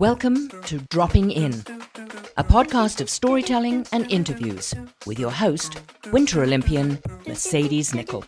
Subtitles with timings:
[0.00, 1.52] Welcome to Dropping In,
[2.36, 4.74] a podcast of storytelling and interviews
[5.06, 5.80] with your host,
[6.10, 8.24] Winter Olympian Mercedes Nicoll.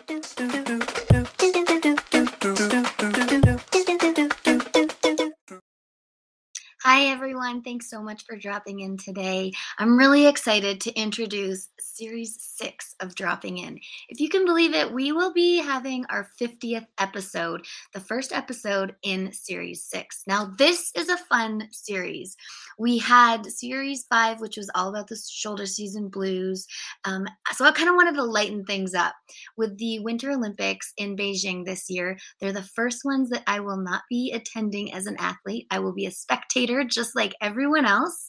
[6.84, 7.62] Hi, everyone.
[7.62, 9.50] Thanks so much for dropping in today.
[9.76, 13.80] I'm really excited to introduce series six of Dropping In.
[14.08, 18.94] If you can believe it, we will be having our 50th episode, the first episode
[19.02, 20.22] in series six.
[20.28, 22.36] Now, this is a fun series.
[22.78, 26.68] We had series five, which was all about the shoulder season blues.
[27.04, 29.16] Um, so I kind of wanted to lighten things up.
[29.56, 33.76] With the Winter Olympics in Beijing this year, they're the first ones that I will
[33.76, 35.66] not be attending as an athlete.
[35.72, 38.28] I will be a spectator just like everyone else.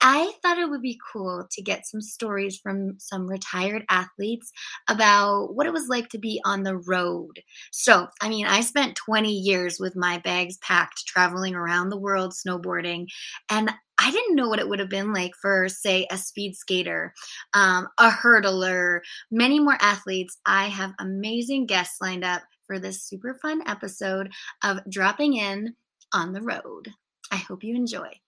[0.00, 4.52] I thought it would be cool to get some stories from some retired athletes
[4.88, 7.40] about what it was like to be on the road.
[7.70, 12.32] So, I mean, I spent 20 years with my bags packed traveling around the world
[12.32, 13.06] snowboarding,
[13.48, 17.14] and I didn't know what it would have been like for, say, a speed skater,
[17.54, 19.00] um, a hurdler,
[19.30, 20.36] many more athletes.
[20.44, 24.32] I have amazing guests lined up for this super fun episode
[24.64, 25.76] of Dropping In
[26.12, 26.92] on the Road.
[27.32, 28.20] I hope you enjoy.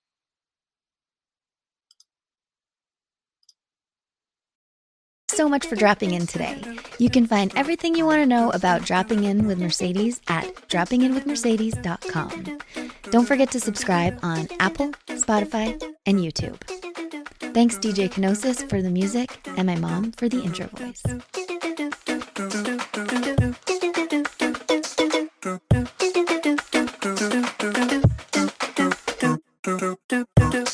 [5.35, 6.63] so much for dropping in today.
[6.99, 12.59] You can find everything you want to know about dropping in with Mercedes at droppinginwithmercedes.com.
[13.11, 16.61] Don't forget to subscribe on Apple, Spotify, and YouTube.
[17.53, 21.03] Thanks, DJ Kenosis, for the music, and my mom for the intro voice.